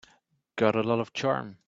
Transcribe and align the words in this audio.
Got 0.55 0.75
a 0.75 0.81
lot 0.81 0.99
of 0.99 1.13
charm. 1.13 1.59